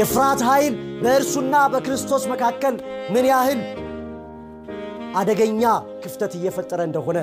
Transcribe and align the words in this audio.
የፍርሃት 0.00 0.40
ኃይል 0.48 0.74
በእርሱና 1.02 1.54
በክርስቶስ 1.72 2.24
መካከል 2.32 2.74
ምን 3.14 3.24
ያህል 3.30 3.60
አደገኛ 5.20 5.62
ክፍተት 6.02 6.32
እየፈጠረ 6.38 6.80
እንደሆነ 6.88 7.18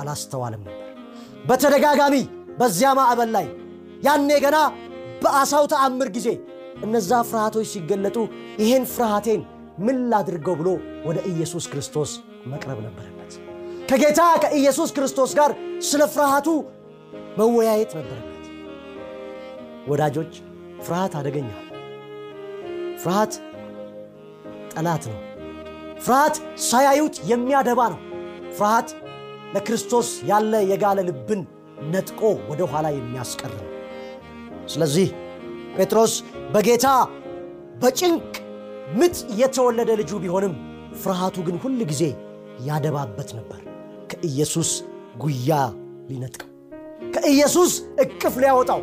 አላስተዋልም 0.00 0.62
ነበር። 0.62 0.78
በተደጋጋሚ 1.48 2.16
በዚያ 2.60 2.90
ማዕበል 2.98 3.30
ላይ 3.36 3.46
ያኔ 4.06 4.30
ገና 4.44 4.58
በአሳው 5.22 5.64
ተአምር 5.72 6.08
ጊዜ 6.16 6.28
እነዛ 6.84 7.10
ፍርሃቶች 7.30 7.66
ሲገለጡ 7.72 8.16
ይህን 8.62 8.86
ፍርሃቴን 8.92 9.42
ምን 9.78 9.98
ላድርገው 10.12 10.56
ብሎ 10.60 10.68
ወደ 11.08 11.18
ኢየሱስ 11.32 11.66
ክርስቶስ 11.72 12.10
መቅረብ 12.52 12.78
ነበረበት። 12.86 13.32
ከጌታ 13.90 14.20
ከኢየሱስ 14.42 14.90
ክርስቶስ 14.96 15.32
ጋር 15.38 15.52
ስለ 15.88 16.02
ፍርሃቱ 16.14 16.48
መወያየት 17.38 17.92
ነበረበት። 17.98 18.28
ወዳጆች 19.88 20.32
ፍርሃት 20.82 21.14
አደገኛ 21.20 21.50
ፍርሃት 23.02 23.32
ጠላት 24.72 25.04
ነው። 25.10 25.18
ፍርሃት 26.04 26.36
ሳያዩት 26.66 27.16
የሚያደባ 27.30 27.80
ነው። 27.92 28.00
ፍርሃት 28.56 28.88
ለክርስቶስ 29.54 30.08
ያለ 30.30 30.52
የጋለ 30.70 31.00
ልብን 31.08 31.40
ነጥቆ 31.92 32.20
ወደ 32.50 32.62
ኋላ 32.72 32.86
የሚያስቀር 32.94 33.52
ነው። 33.58 33.68
ስለዚህ 34.68 35.08
ጴጥሮስ 35.76 36.14
በጌታ 36.54 36.86
በጭንቅ 37.82 38.32
ምጥ 38.98 39.16
የተወለደ 39.40 39.90
ልጁ 40.00 40.12
ቢሆንም 40.22 40.54
ፍርሃቱ 41.02 41.36
ግን 41.46 41.56
ሁል 41.62 41.80
ጊዜ 41.90 42.02
ያደባበት 42.66 43.30
ነበር። 43.38 43.60
ከኢየሱስ 44.12 44.70
ጉያ 45.18 45.52
ሊነጥቀው፣ 46.08 46.48
ከኢየሱስ 47.14 47.72
እቅፍ 48.04 48.34
ሊያወጣው 48.42 48.80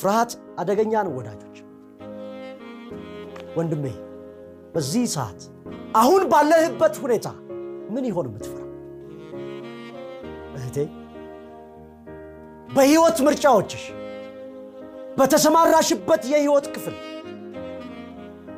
ፍርሃት 0.00 0.30
አደገኛ 0.60 1.02
ነው 1.06 1.12
ወዳጆች። 1.18 1.51
ወንድሜ 3.56 3.86
በዚህ 4.74 5.04
ሰዓት 5.14 5.40
አሁን 5.94 6.22
ባለህበት 6.32 6.94
ሁኔታ 7.02 7.26
ምን 7.94 8.04
ይሆን 8.10 8.26
የምትፈራው? 8.28 8.68
እህቴ 10.56 10.76
በሕይወት 12.68 13.18
ምርጫዎችሽ፣ 13.26 13.84
በተሰማራሽበት 15.18 16.22
የሕይወት 16.30 16.66
ክፍል 16.74 16.96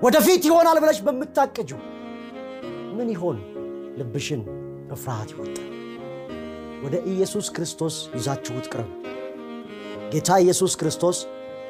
ወደፊት 0.02 0.42
ይሆናል 0.48 0.78
ብለሽ 0.82 0.98
በምታቅጂው 1.06 1.80
ምን 2.96 3.08
ይሆን 3.14 3.38
ልብሽን 3.98 4.42
በፍርሃት 4.88 5.30
ይወጣል? 5.34 5.70
ወደ 6.84 6.94
ኢየሱስ 7.12 7.46
ክርስቶስ 7.56 7.96
ይዛችሁት 8.16 8.66
ቅረቡ። 8.72 8.90
ጌታ 10.12 10.30
ኢየሱስ 10.44 10.72
ክርስቶስ 10.80 11.18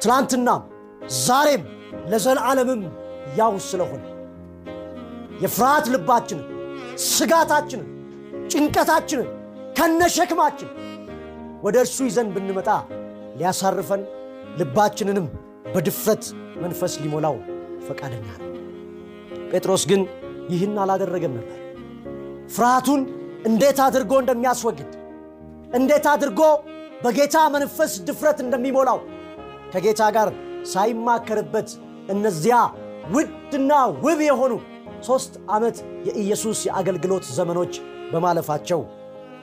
ትላንትናም 0.01 0.61
ዛሬም 1.21 1.63
ለዘላለምም 2.11 2.81
ያው 3.33 3.53
ስለሆነ 3.67 4.03
የፍርሃት 5.41 5.85
ልባችንን፣ 5.93 6.45
ስጋታችንን፣ 7.07 7.87
ጭንቀታችንን 8.51 9.29
ከነሸክማችን 9.77 10.69
ወደ 11.63 11.75
እርሱ 11.83 11.97
ይዘን 12.07 12.27
ብንመጣ 12.35 12.69
ሊያሳርፈን 13.37 14.01
ልባችንንም 14.59 15.25
በድፍረት 15.73 16.23
መንፈስ 16.63 16.93
ሊሞላው 17.03 17.35
ፈቃደኛ 17.87 18.27
ነው። 18.35 18.51
ጴጥሮስ 19.51 19.83
ግን 19.89 20.01
ይህን 20.51 20.77
አላደረገም 20.83 21.33
ነበር። 21.39 21.59
ፍርሃቱን 22.55 23.01
እንዴት 23.49 23.79
አድርጎ 23.85 24.13
እንደሚያስወግድ 24.21 24.91
እንዴት 25.75 26.05
አድርጎ 26.13 26.41
በጌታ 27.03 27.37
መንፈስ 27.55 27.93
ድፍረት 28.07 28.39
እንደሚሞላው 28.45 28.99
ከጌታ 29.73 30.01
ጋር 30.15 30.29
ሳይማከርበት 30.71 31.69
እነዚያ 32.09 32.57
ውድና 33.13 33.71
ውብ 34.03 34.19
የሆኑ 34.25 34.53
ሦስት 35.01 35.33
ዓመት 35.55 35.77
የኢየሱስ 36.07 36.59
የአገልግሎት 36.67 37.25
ዘመኖች 37.37 37.73
በማለፋቸው 38.11 38.81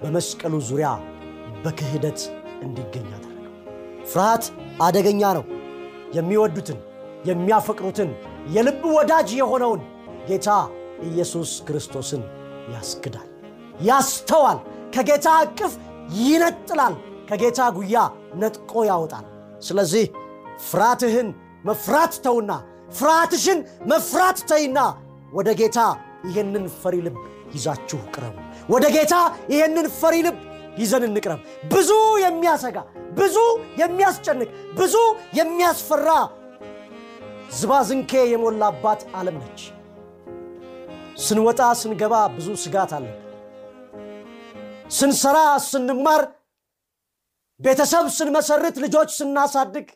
በመስቀሉ 0.02 0.54
ዙሪያ 0.68 0.88
በክህደት 1.64 2.20
እንዲገኝ 2.62 3.08
አደረገው። 3.16 3.52
ፍርሃት 4.10 4.44
አደገኛ 4.86 5.22
ነው። 5.38 5.44
የሚወዱትን 6.16 6.78
የሚያፈቅሩትን 7.28 8.10
የልብ 8.54 8.82
ወዳጅ 8.96 9.28
የሆነውን 9.38 9.82
ጌታ 10.28 10.48
ኢየሱስ 11.08 11.52
ክርስቶስን 11.68 12.22
ያስክዳል፣ 12.74 13.28
ያስተዋል፣ 13.80 14.58
ከጌታ 14.94 15.28
እቅፍ 15.44 15.72
ይነጥላል፣ 16.20 16.94
ከጌታ 17.30 17.60
ጉያ 17.76 17.98
ነጥቆ 18.40 18.72
ያወጣል። 18.90 19.24
ስለዚህ 19.60 20.04
ፍርሃትህን 20.68 21.28
መፍራት 21.64 22.14
ተውና 22.24 22.52
ፍርሃትሽን 22.92 23.58
መፍራት 23.90 24.38
ተይና 24.50 24.78
ወደ 25.32 25.50
ጌታ 25.60 25.78
ይህንን 26.28 26.64
ፈሪ 26.80 26.96
ልብ 27.06 27.16
ይዛችሁ 27.54 28.00
ቅረቡ። 28.14 28.36
ወደ 28.70 28.84
ጌታ 28.96 29.14
ይህንን 29.52 29.86
ፈሪ 30.00 30.16
ልብ 30.26 30.36
ይዘን 30.78 31.04
እንቅረብ። 31.08 31.40
ብዙ 31.72 31.90
የሚያሰጋ 32.24 32.76
ብዙ 33.18 33.36
የሚያስጨንቅ 33.80 34.48
ብዙ 34.78 34.94
የሚያስፈራ 35.38 36.08
ዝባዝንኬ 37.58 38.12
የሞላባት 38.32 39.00
ዓለም 39.18 39.36
ነች። 39.42 39.60
ስንወጣ 41.24 41.62
ስንገባ 41.80 42.14
ብዙ 42.36 42.48
ስጋት 42.62 42.92
አለን። 42.96 43.16
ስንሰራ 44.90 45.38
ስንማር 45.66 46.22
ቤተሰብ 47.60 48.06
ስንመሰርት 48.16 48.76
ልጆች 48.84 49.10
ስናሳድግ 49.18 49.86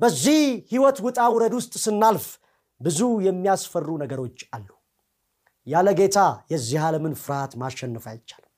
በዚህ 0.00 0.40
ህይወት 0.70 0.98
ውጣ 1.06 1.18
ውረድ 1.34 1.54
ውስጥ 1.58 1.74
ስናልፍ 1.84 2.26
ብዙ 2.80 2.98
የሚያስፈሩ 3.26 3.88
ነገሮች 4.02 4.38
አሉ። 4.54 4.68
ያለ 5.66 5.88
ጌታ 5.98 6.18
የዚህ 6.52 6.78
ዓለምን 6.84 7.14
ፍርሃት 7.22 7.52
ማሸነፍ 7.60 8.04
አይቻልም። 8.10 8.52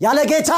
ያለ 0.00 0.18
ጌታ 0.30 0.52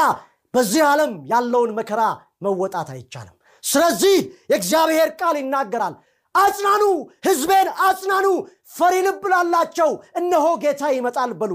በዚህ 0.54 0.82
ዓለም 0.90 1.12
ያለውን 1.32 1.72
መከራ 1.78 2.02
መወጣት 2.44 2.88
አይቻልም። 2.94 3.34
ስለዚህ 3.64 4.16
የእግዚአብሔር 4.50 5.08
ቃል 5.20 5.36
ይናገራል፣ 5.40 5.94
አጽናኑ፣ 6.34 6.82
ሕዝቤን 7.26 7.68
አጽናኑ፣ 7.86 8.26
ፈሪ 8.72 8.94
ልብ 9.06 9.22
ላላቸው 9.32 9.90
እነሆ 10.20 10.46
ጌታ 10.64 10.82
ይመጣል 10.96 11.32
በሉ። 11.40 11.52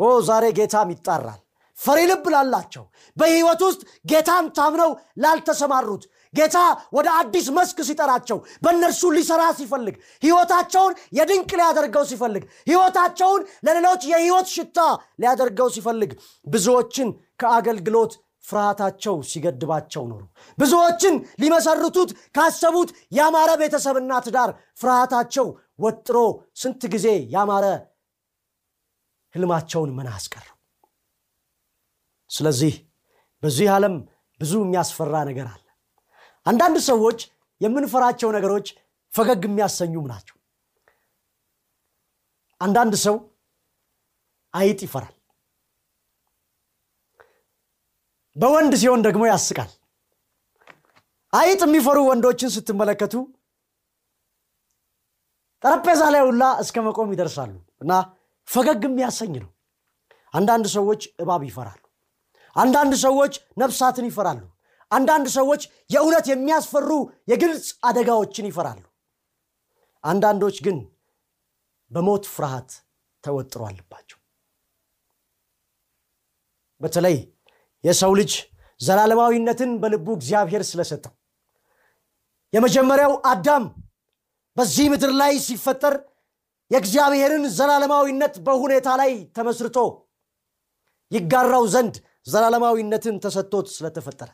ኦ 0.00 0.08
ዛሬ 0.28 0.44
ጌታም 0.58 0.88
ይጣራል። 0.94 1.40
ፈሪ 1.76 1.98
ልብ 2.10 2.24
ላላቸው 2.34 2.84
በሕይወት 3.16 3.60
ውስጥ 3.66 3.80
ጌታን 4.10 4.46
ታምነው 4.56 4.90
ላልተሰማሩት 5.22 6.04
ጌታ 6.36 6.58
ወደ 6.96 7.08
አዲስ 7.18 7.46
መስክ 7.56 7.78
ሲጠራቸው 7.88 8.38
በእነርሱ 8.64 9.10
ሊሰራ 9.16 9.42
ሲፈልግ 9.58 9.96
ሕይወታቸውን 10.22 10.94
የድንቅ 11.18 11.50
ሊያደርገው 11.60 12.04
ሲፈልግ 12.10 12.44
ሕይወታቸውን 12.68 13.42
ለሌሎች 13.66 14.04
የሕይወት 14.10 14.48
ሽታ 14.54 14.78
ሊያደርገው 15.22 15.70
ሲፈልግ 15.76 16.12
ብዙዎችን 16.46 17.10
ከአገልግሎት 17.42 18.14
ፍርሃታቸው 18.44 19.14
ሲገድባቸው 19.28 20.02
ኖሩ። 20.10 20.22
ብዙዎችን 20.58 21.14
ሊመሰርቱት 21.42 22.10
ካሰቡት 22.36 22.90
ያማረ 23.18 23.50
ቤተሰብና 23.62 24.12
ትዳር 24.26 24.50
ፍርሃታቸው 24.80 25.46
ወጥሮ 25.84 26.18
ስንት 26.56 26.82
ጊዜ 26.94 27.06
ያማረ 27.34 27.64
ህልማቸውን 29.34 29.90
መና 29.96 30.08
አስቀረው። 30.18 30.52
ስለዚህ 32.30 32.74
በዚህ 33.42 33.66
ዓለም 33.74 33.94
ብዙ 34.40 34.52
የሚያስፈራ 34.62 35.16
ነገር 35.28 35.46
አለ። 35.52 35.65
አንዳንድ 36.46 36.76
ሰዎች 36.88 37.18
የምንፈራቸው 37.60 38.28
ነገሮች 38.36 38.66
ፈገግ 39.12 39.42
የሚያሰኙም 39.46 40.06
ናቸው። 40.12 40.36
አንዳንድ 42.60 42.94
ሰው 43.04 43.16
አይጥ 44.54 44.78
ይፈራል። 44.86 45.14
በወንድ 48.36 48.72
ሲሆን 48.80 49.00
ደግሞ 49.06 49.22
ያስቃል። 49.30 49.70
አይጥ 51.32 51.60
የሚፈሩ 51.64 51.98
ወንዶችን 52.08 52.52
ስትመለከቱ 52.54 53.14
ጠረጴዛ 55.62 56.02
ላይ 56.14 56.22
ሁላ 56.26 56.44
እስከ 56.62 56.82
መቆም 56.86 57.12
ይደርሳሉ 57.14 57.52
እና 57.82 57.92
ፈገግ 58.48 58.82
የሚያሰኝ 58.86 59.32
ነው። 59.42 59.50
አንዳንድ 60.34 60.66
ሰዎች 60.74 61.02
እባብ 61.22 61.42
ይፈራሉ። 61.48 61.80
አንዳንድ 62.56 62.92
ሰዎች 63.04 63.32
ነፍሳትን 63.62 64.06
ይፈራሉ 64.08 64.40
አንዳንድ 64.90 65.26
ሰዎች 65.36 65.62
የእውነት 65.90 66.26
የሚያስፈሩ 66.30 66.90
የግልጽ 67.30 67.68
አደጋዎችን 67.84 68.48
ይፈራሉ። 68.50 68.82
አንዳንዶች 70.04 70.56
ግን 70.66 70.78
በሞት 71.90 72.24
ፍርሃት 72.34 72.70
ተወጥሮ 73.24 73.62
አለባቸው። 73.68 74.18
በተለይ 76.80 77.16
የሰው 77.84 78.12
ልጅ 78.20 78.32
ዘላለማዊነትን 78.80 79.70
በልቡ 79.82 80.06
እግዚአብሔር 80.18 80.62
ስለሰጠው። 80.70 81.12
የመጀመሪያው 82.52 83.12
አዳም 83.30 83.64
በዚህ 84.56 84.86
ምድር 84.92 85.12
ላይ 85.20 85.32
ሲፈጠር 85.46 85.94
የእግዚአብሔርን 86.70 87.44
ዘላለማዊነት 87.56 88.34
በሁኔታ 88.46 88.88
ላይ 89.00 89.12
ተመስርቶ 89.36 89.78
ይጋራው 91.10 91.64
ዘንድ 91.74 91.96
ዘላለማዊነትን 92.26 93.16
ተሰጥቶት 93.24 93.66
ስለተፈጠረ 93.74 94.30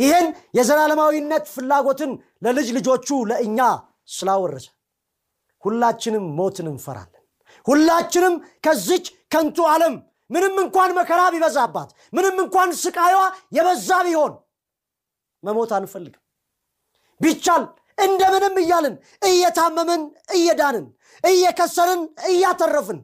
ይህን 0.00 0.26
የዘላለማዊነት 0.56 1.44
ፍላጎትን 1.54 2.12
ለልጅ 2.44 2.68
ልጆቹ 2.76 3.08
ለእኛ 3.30 3.60
ስላወረሰ 4.10 4.66
ሁላችንም 5.62 6.24
ሞትን 6.38 6.68
እንፈራለን። 6.70 7.22
ሁላችንም 7.66 8.34
ከዚች 8.66 9.06
ከንቱ 9.32 9.58
ዓለም 9.72 9.94
ምንም 10.30 10.54
እንኳን 10.62 10.90
መከራ 10.98 11.20
ቢበዛባት 11.34 11.90
ምንም 12.16 12.36
እንኳን 12.44 12.70
ስቃዩዋ 12.82 13.22
የበዛ 13.56 13.98
ቢሆን 14.06 14.32
መሞት 15.42 15.70
አንፈልግም። 15.78 16.22
ቢቻል 17.20 17.62
እንደምንም 17.98 18.54
እያልን 18.62 18.94
እየታመምን 19.22 20.02
እየዳንን 20.36 20.86
እየከሰርን 21.24 22.02
እያተረፍን 22.30 23.00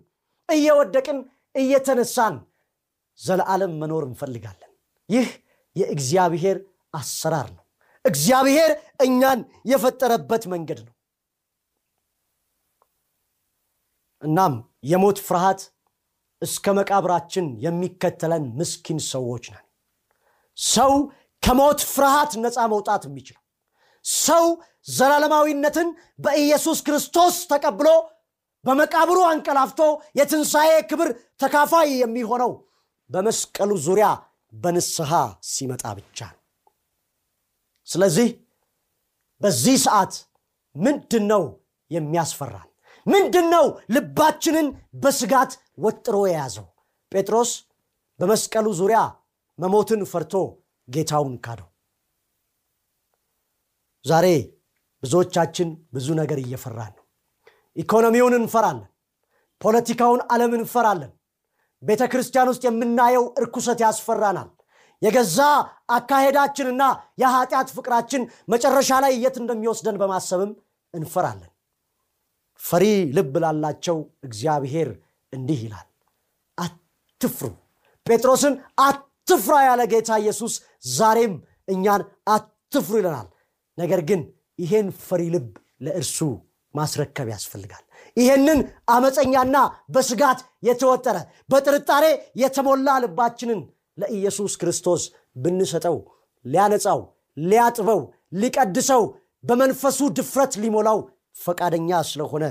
እየወደቅን 0.49 1.19
እየተነሳን 1.55 2.35
ዘለዓለም 3.19 3.73
መኖር 3.83 4.05
እንፈልጋለን። 4.09 4.73
ይህ 5.09 5.29
የእግዚአብሔር 5.77 6.59
አሰራር 6.97 7.49
ነው። 7.57 7.63
እግዚአብሔር 8.05 8.71
እኛን 9.05 9.41
የፈጠረበት 9.71 10.45
መንገድ 10.53 10.81
ነው። 10.87 10.93
እናም 14.23 14.55
የሞት 14.91 15.19
ፍርሃት 15.27 15.61
እስከ 16.43 16.75
መቃብራችን 16.79 17.47
የሚከተለን 17.65 18.45
ምስኪን 18.59 18.99
ሰዎች 19.11 19.45
ነን። 19.53 19.65
ሰው 20.59 20.93
ከሞት 21.43 21.81
ፍርሃት 21.93 22.33
ነፃ 22.43 22.59
መውጣት 22.73 23.03
የሚችለው 23.09 23.43
ሰው 24.25 24.45
ዘላለማዊነትን 24.91 25.89
በኢየሱስ 26.25 26.79
ክርስቶስ 26.87 27.37
ተቀብሎ 27.53 27.89
በመቃብሩ 28.65 29.19
አንቀላፍቶ 29.31 29.81
የትንሣኤ 30.19 30.73
ክብር 30.91 31.09
ተካፋይ 31.41 31.91
የሚሆነው 32.03 32.53
በመስቀሉ 33.11 33.71
ዙሪያ 33.87 34.07
በንስሐ 34.53 35.11
ሲመጣ 35.49 35.85
ብቻ 35.99 36.19
ነው 36.31 36.41
ስለዚህ 37.88 38.29
በዚህ 39.41 39.77
ሰዓት 39.87 40.12
ምንድን 40.75 41.25
ነው 41.33 41.43
የሚያስፈራን? 41.91 42.69
ምንድን 43.06 43.47
ነው 43.55 43.65
ልባችንን 43.94 44.67
በስጋት 45.03 45.53
ወጥሮ 45.79 46.17
የያዘው? 46.27 46.67
ጴጥሮስ 47.12 47.50
በመስቀሉ 48.21 48.67
ዙሪያ 48.81 49.00
መሞትን 49.59 50.00
ፈርቶ 50.12 50.35
ጌታውን 50.88 51.35
ካደው። 51.44 51.69
ዛሬ 54.05 54.27
ብዙዎቻችን 55.03 55.69
ብዙ 55.94 56.06
ነገር 56.21 56.38
እየፈራን 56.38 56.93
ነው። 56.99 57.05
ኢኮኖሚውን 57.77 58.35
እንፈራለን። 58.38 58.88
ፖለቲካውን 59.61 60.21
ዓለም 60.33 60.53
እንፈራለን። 60.59 61.12
ቤተ 61.83 62.03
ክርስቲያን 62.12 62.50
ውስጥ 62.53 62.62
የምናየው 62.67 63.25
እርኩሰት 63.41 63.79
ያስፈራናል 63.85 64.49
የገዛ 65.03 65.39
አካሄዳችንና 65.97 66.83
የኃጢአት 67.23 67.69
ፍቅራችን 67.77 68.23
መጨረሻ 68.53 68.91
ላይ 69.05 69.13
የት 69.25 69.37
እንደሚወስደን 69.43 69.99
በማሰብም 70.01 70.53
እንፈራለን። 70.95 71.51
ፈሪ 72.61 72.85
ልብ 73.17 73.35
ላላቸው 73.43 73.97
እግዚአብሔር 74.27 74.89
እንዲህ 75.33 75.61
ይላል 75.67 75.87
አትፍሩ። 76.59 77.51
ጴጥሮስን 78.07 78.55
አትፍራ 78.87 79.55
ያለ 79.67 79.83
ጌታ 79.93 80.11
ኢየሱስ 80.23 80.55
ዛሬም 80.93 81.35
እኛን 81.69 82.03
አትፍሩ 82.35 82.95
ይለናል። 83.01 83.29
ነገር 83.79 84.01
ግን 84.09 84.21
ይሄን 84.59 84.89
ፈሪ 85.07 85.23
ልብ 85.35 85.49
ለእርሱ 85.87 86.19
ማስረከብ 86.75 87.29
ያስፈልጋል። 87.33 87.83
ይሄንን 88.17 88.59
አመፀኛና 88.89 89.57
በስጋት 89.95 90.39
የተወጠረ 90.63 91.17
በጥርጣሬ 91.51 92.05
የተሞላ 92.43 92.89
ልባችንን 93.05 93.61
ለኢየሱስ 93.99 94.53
ክርስቶስ 94.61 95.03
ብንሰጠው 95.37 95.97
ሊያነጻው 96.45 97.01
ሊያጥበው 97.37 98.01
ሊቀድሰው 98.41 99.03
በመንፈሱ 99.45 99.99
ድፍረት 100.19 100.53
ሊሞላው 100.63 100.99
ፈቃደኛ 101.37 101.91
ስለሆነ 102.11 102.45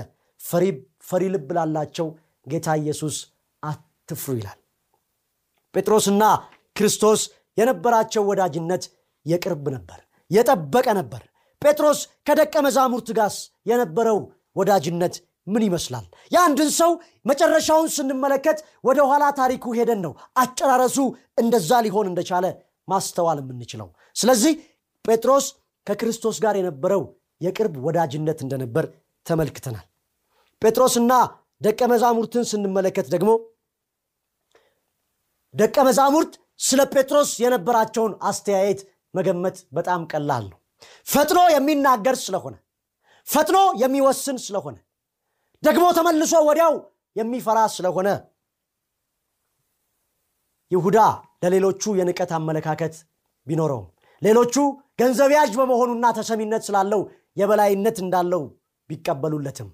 ፈሪ 1.08 1.22
ልብ 1.34 1.48
ላላቸው 1.56 2.08
ጌታ 2.46 2.76
ኢየሱስ 2.82 3.16
አትፍሩ 3.62 4.34
ይላል። 4.38 4.58
ጴጥሮስና 5.74 6.24
ክርስቶስ 6.76 7.20
የነበራቸው 7.58 8.22
ወዳጅነት 8.30 8.84
የቅርብ 9.26 9.64
ነበር 9.76 10.00
የጠበቀ 10.30 10.86
ነበር። 10.98 11.22
ጴጥሮስ 11.62 11.98
ከደቀ 12.26 12.54
መዛሙርት 12.66 13.08
ጋስ 13.18 13.36
የነበረው 13.66 14.18
ወዳጅነት 14.56 15.14
ምን 15.46 15.62
ይመስላል? 15.66 16.04
የአንድን 16.32 16.70
ሰው 16.78 16.90
መጨረሻውን 17.30 17.88
ስንመለከት 17.96 18.58
ወደ 18.84 18.98
ኋላ 19.10 19.24
ታሪኩ 19.40 19.64
ሄደን 19.78 20.00
ነው 20.06 20.12
አጨራረሱ 20.42 20.98
እንደዛ 21.42 21.70
ሊሆን 21.86 22.06
እንደቻለ 22.10 22.46
ማስተዋል 22.88 23.38
የምንችለው። 23.42 23.88
ስለዚህ 24.16 24.52
ጴጥሮስ 25.04 25.46
ከክርስቶስ 25.86 26.36
ጋር 26.44 26.54
የነበረው 26.58 27.02
የቅርብ 27.40 27.74
ወዳጅነት 27.86 28.38
እንደነበር 28.44 28.84
ተመልክተናል። 29.26 29.86
ጴጥሮስና 30.62 31.12
ደቀ 31.60 31.80
መዛሙርትን 31.92 32.44
ስንመለከት 32.50 33.06
ደግሞ 33.14 33.30
ደቀ 35.54 35.76
መዛሙርት 35.88 36.32
ስለ 36.60 36.80
ጴጥሮስ 36.92 37.30
የነበራቸውን 37.42 38.12
አስተያየት 38.30 38.80
መገመት 39.14 39.56
በጣም 39.76 40.00
ቀላል 40.12 40.44
ነው። 40.50 40.58
ፈጥኖ 41.06 41.40
የሚናገር 41.54 42.16
ስለሆነ 42.24 42.54
ፈጥኖ 43.26 43.58
የሚወስን 43.82 44.36
ስለሆነ 44.46 44.76
ደግሞ 45.62 45.84
ተመልሶ 45.96 46.34
ወዲያው 46.48 46.74
የሚፈራ 47.16 47.58
ስለሆነ 47.76 48.08
ይሁዳ 50.70 50.98
ለሌሎቹ 51.42 51.82
የንቀት 51.98 52.30
አመለካከት 52.38 52.94
ቢኖረውም 53.46 53.86
ሌሎቹ 54.22 54.54
ገንዘብ 55.00 55.30
ያዥ 55.36 55.50
በመሆኑና 55.60 56.06
ተሰሚነት 56.18 56.62
ስላለው 56.68 57.00
የበላይነት 57.40 57.96
እንዳለው 58.04 58.42
ቢቀበሉለትም። 58.90 59.68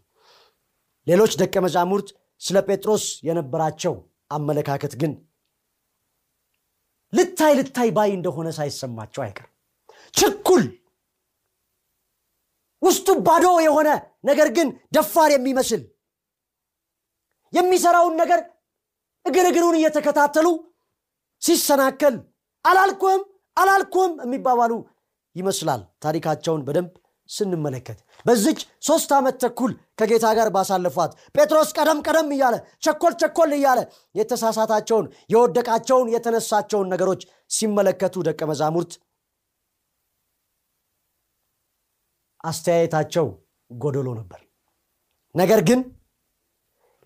ሌሎች 1.06 1.32
ደቀ 1.42 1.54
መዛሙርት 1.64 2.08
ስለ 2.40 2.58
ጴጥሮስ 2.68 3.04
የነበራቸው 3.28 3.94
አመለካከት 4.30 4.92
ግን 5.00 5.12
ልታይ 7.12 7.52
ልታይ 7.58 7.88
ባይ 7.96 8.10
እንደሆነ 8.16 8.48
ሳይሰማቸው 8.58 9.22
አይቀር 9.24 9.48
ችኩል 10.14 10.62
ውስጡ 12.82 13.08
ባዶ 13.26 13.46
የሆነ 13.66 13.88
ነገር 14.28 14.48
ግን 14.56 14.68
ደፋር 14.96 15.30
የሚመስል 15.34 15.82
የሚሰራውን 17.52 18.14
ነገር 18.22 18.40
እግር 19.26 19.46
እግሩን 19.50 19.76
እየተከታተሉ 19.78 20.46
ሲሰናከል 21.42 22.14
አላልኩም 22.64 23.20
አላልኩም 23.56 24.10
የሚባባሉ 24.24 24.72
ይመስላል። 25.36 25.80
ታሪካቸውን 26.04 26.62
በደንብ 26.66 26.90
ስንመለከት 27.28 27.98
በዚች 28.26 28.60
ሶስት 28.86 29.10
ዓመት 29.18 29.36
ተኩል 29.42 29.70
ከጌታ 30.00 30.26
ጋር 30.38 30.48
ባሳለፏት 30.56 31.12
ጴጥሮስ 31.36 31.70
ቀደም 31.76 31.98
ቀደም 32.06 32.28
እያለ 32.36 32.54
ቸኮል 32.84 33.14
ቸኮል 33.22 33.50
እያለ 33.58 33.80
የተሳሳታቸውን 34.14 35.06
የወደቃቸውን 35.34 36.10
የተነሳቸውን 36.14 36.90
ነገሮች 36.94 37.22
ሲመለከቱ 37.50 38.24
ደቀ 38.28 38.40
መዛሙርት 38.50 38.92
አስተያየታቸው 42.44 43.26
ጎደሎ 43.70 44.08
ነበር። 44.20 44.40
ነገር 45.34 45.60
ግን 45.68 45.80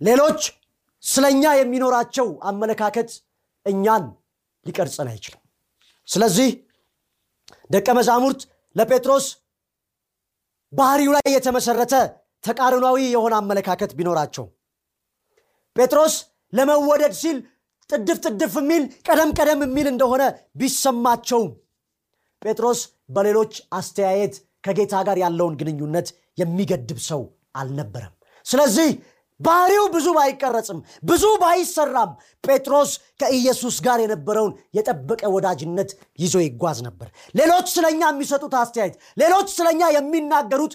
ሌሎች 0.00 0.40
ስለኛ 1.02 1.44
የሚኖራቸው 1.56 2.28
አመለካከት 2.50 3.10
እኛን 3.66 4.04
ሊቀርጸን 4.66 5.08
አይችልም። 5.12 5.42
ስለዚህ 6.08 6.48
ደቀ 7.70 7.88
መዛሙርት 7.98 8.40
ለጴጥሮስ 8.76 9.26
ባህሪው 10.72 11.12
ላይ 11.16 11.28
የተመሰረተ 11.34 11.94
ተቃርኗዊ 12.44 12.98
የሆነ 13.14 13.34
አመለካከት 13.42 13.90
ቢኖራቸው 13.98 14.46
ጴጥሮስ 15.76 16.14
ለመወደድ 16.52 17.14
ሲል 17.20 17.38
ጥድፍ 17.90 18.18
ጥድፍ 18.26 18.54
የሚል 18.60 18.84
ቀደም 19.08 19.30
ቀደም 19.38 19.60
የሚል 19.64 19.86
እንደሆነ 19.92 20.22
ቢሰማቸውም 20.60 21.50
ጴጥሮስ 22.42 22.80
በሌሎች 23.08 23.52
አስተያየት 23.72 24.34
ከጌታ 24.66 24.94
ጋር 25.08 25.18
ያለውን 25.22 25.54
ግንኙነት 25.60 26.08
የሚገድብ 26.38 26.98
ሰው 27.08 27.22
አልነበረም። 27.60 28.14
ስለዚህ 28.46 28.88
ባህሪው 29.40 29.84
ብዙ 29.94 30.06
ባይቀረጽም 30.16 30.78
ብዙ 31.02 31.24
ባይሰራም 31.42 32.10
ጴጥሮስ 32.44 32.90
ከኢየሱስ 33.20 33.76
ጋር 33.86 33.98
የነበረውን 34.02 34.52
የጠበቀ 34.76 35.22
ወዳጅነት 35.34 35.90
ይዞ 36.18 36.34
ይጓዝ 36.44 36.78
ነበር። 36.86 37.08
ሌሎች 37.34 37.66
ስለኛ 37.74 38.02
የሚሰጡት 38.10 38.54
አስተያየት 38.60 38.94
ሌሎች 39.16 39.48
ስለኛ 39.56 39.82
የሚናገሩት 39.96 40.74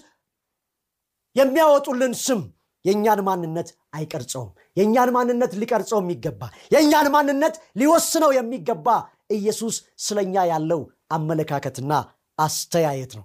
የሚያወጡልን 1.36 2.14
ስም 2.24 2.40
የእኛን 2.84 3.20
ማንነት 3.26 3.68
አይቀርጸውም። 3.94 4.48
የእኛን 4.78 5.10
ማንነት 5.16 5.52
ሊቀርጸው 5.60 5.98
የሚገባ 6.02 6.42
የእኛን 6.74 7.08
ማንነት 7.14 7.54
ሊወስነው 7.80 8.30
የሚገባ 8.38 8.86
ኢየሱስ 9.30 9.76
ስለኛ 9.98 10.34
ያለው 10.52 10.80
አመለካከትና 11.10 11.92
አስተያየት 12.38 13.12
ነው 13.18 13.24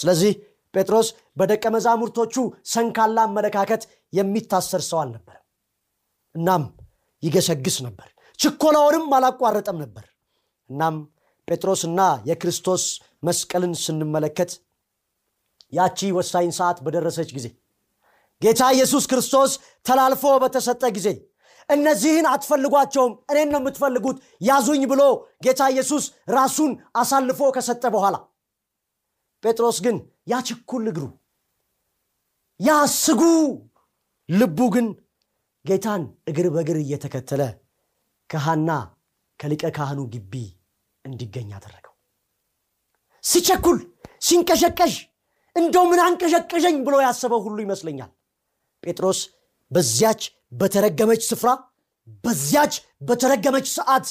ስለዚህ 0.00 0.32
ጴጥሮስ 0.74 1.08
በደቀ 1.36 1.64
መዛሙርቶቹ 1.74 2.34
ሰንካላ 2.72 3.18
አመለካከት 3.28 3.82
የሚታሰር 4.12 4.82
ሰው 4.88 4.98
አልነበረም። 5.02 5.44
እናም 6.34 6.64
ይገሰግስ 7.22 7.76
ነበር 7.86 8.08
ችኮላውንም 8.38 9.14
አላቋረጠም 9.16 9.78
ነበር። 9.82 10.04
እናም 10.70 10.96
ጴጥሮስና 11.48 12.00
የክርስቶስ 12.28 12.84
መስቀልን 13.22 13.72
ስንመለከት 13.82 14.50
ያቺ 15.72 15.98
ወሳኝ 16.18 16.48
ሰዓት 16.58 16.78
በደረሰች 16.84 17.30
ጊዜ 17.36 17.46
ጌታ 18.42 18.62
ኢየሱስ 18.76 19.04
ክርስቶስ 19.10 19.50
ተላልፎ 19.86 20.24
በተሰጠ 20.42 20.84
ጊዜ 20.96 21.08
እነዚህን 21.68 22.26
አትፈልጓቸውም 22.30 23.12
እኔን 23.32 23.50
ነው 23.54 23.60
የምትፈልጉት 23.62 24.16
ያዙኝ 24.42 24.82
ብሎ 24.92 25.02
ጌታ 25.44 25.62
ኢየሱስ 25.74 26.04
ራሱን 26.30 26.70
አሳልፎ 26.96 27.50
ከሰጠ 27.56 27.84
በኋላ 27.94 28.16
ጴጥሮስ 29.42 29.78
ግን 29.84 29.96
ያ 30.30 30.40
ችኩል 30.48 30.84
እግሩ 30.90 31.04
ያ 32.60 32.70
ስጉ 32.96 33.22
ልቡ 34.28 34.58
ግን 34.74 34.86
ጌታን 35.64 36.02
እግር 36.30 36.46
በእግር 36.54 36.78
እየተከተለ 36.80 37.42
ከሃና 38.30 38.70
ከሊቀ 39.40 39.64
ካህኑ 39.76 40.00
ግቢ 40.14 40.32
እንዲገኝ 41.04 41.48
አደረገው። 41.56 41.94
ሲቸኩል 43.24 43.78
ሲንቀሸቀሽ 44.26 44.94
እንደው 45.56 45.84
ምን 45.90 46.00
አንቀሸቀሸኝ 46.06 46.76
ብሎ 46.86 46.94
ያሰበው 47.04 47.40
ሁሉ 47.46 47.58
ይመስለኛል። 47.66 48.10
ጴጥሮስ 48.82 49.20
በዚያች 49.70 50.22
በተረገመች 50.52 51.22
ስፍራ 51.30 51.50
በዚያች 52.24 52.74
በተረገመች 53.08 53.66
ሰዓት 53.76 54.06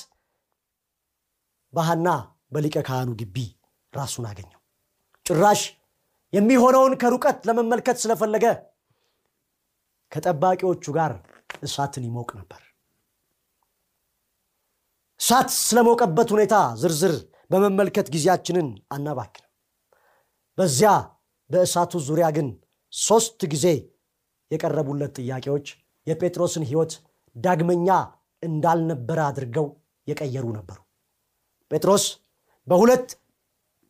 ባህና 1.73 2.07
በሊቀ 2.53 2.77
ካህኑ 2.87 3.09
ግቢ 3.21 3.37
ራሱን 3.93 4.25
አገኘው 4.29 4.58
ጭራሽ 5.29 5.61
የሚሆነውን 6.33 6.93
ከሩቀት 7.01 7.39
ለመመልከት 7.47 7.97
ስለፈለገ 8.03 8.45
ከጠባቂዎቹ 10.11 10.83
ጋር 10.97 11.11
እሳትን 11.63 12.03
ይሞቅ 12.07 12.29
ነበር። 12.39 12.61
እሳት 15.19 15.49
ስለሞቀበት 15.59 16.29
ሁኔታ 16.35 16.55
ዝርዝር 16.81 17.13
በመመልከት 17.51 18.07
ጊዜያችንን 18.13 18.67
አናባክንም። 18.91 19.45
በዚያ 20.57 20.91
በእሳቱ 21.49 22.01
ዙሪያ 22.07 22.27
ግን 22.37 22.47
ሶስት 22.93 23.39
ጊዜ 23.53 23.65
የቀረቡለት 24.51 25.13
ጥያቄዎች 25.19 25.67
የጴጥሮስን 26.07 26.63
ህይወት 26.69 26.93
ዳግመኛ 27.35 27.89
እንዳልነበረ 28.43 29.19
አድርገው 29.27 29.67
የቀየሩ 30.07 30.45
ነበሩ። 30.57 30.79
ጴጥሮስ 31.71 32.05
በሁለት 32.67 33.07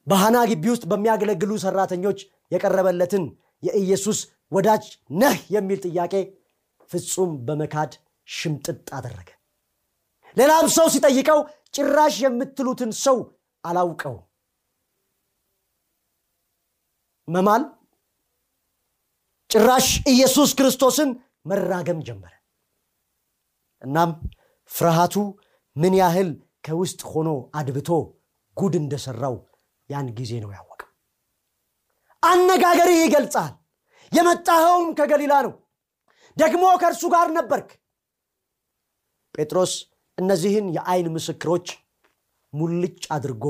በሃና 0.07 0.37
ግቢ 0.49 0.65
ውስጥ 0.73 0.85
በሚያገለግሉ 0.91 1.51
ሰራተኞች 1.63 2.19
የቀረበለትን 2.51 3.23
የኢየሱስ 3.63 4.19
ወዳጅ 4.51 4.85
ነህ 5.19 5.37
የሚል 5.55 5.79
ጥያቄ 5.85 6.13
ፍጹም 6.89 7.31
በመካድ 7.47 7.91
ሽምጥጥ 8.27 8.87
አደረገ። 8.97 9.29
ሌላም 10.37 10.65
ሰው 10.75 10.87
ሲጠይቀው 10.93 11.39
ጭራሽ 11.75 12.15
የምትሉትን 12.23 12.91
ሰው 13.03 13.17
አላውቀው። 13.63 14.15
መማል 17.27 17.63
ጭራሽ 19.49 19.87
ኢየሱስ 20.11 20.49
ክርስቶስን 20.57 21.09
መራገም 21.45 21.99
ጀመረ። 22.07 22.33
እናም 23.81 24.11
ፍርሃቱ 24.71 25.15
ምን 25.75 25.93
ያህል 25.99 26.29
ከውስጥ 26.65 27.01
ሆኖ 27.11 27.29
አድብቶ 27.55 27.89
ጉድ 28.57 28.73
እንደሰራው 28.75 29.35
ያን 29.89 30.08
ጊዜ 30.17 30.31
ነው 30.43 30.51
ያወቀው 30.55 30.89
አነጋገርህ 32.24 33.00
ይገልጻል። 33.01 33.53
የመጣኸውም 34.12 34.88
ከገሊላ 34.98 35.34
ነው። 35.46 35.53
ደግሞ 36.38 36.63
ከእርሱ 36.81 37.03
ጋር 37.13 37.27
ነበርክ። 37.38 37.69
ጴጥሮስ 39.36 39.74
እነዚህን 40.17 40.67
የአይን 40.75 41.08
ምስክሮች 41.15 41.67
ሙልጭ 42.53 43.01
አድርጎ 43.15 43.46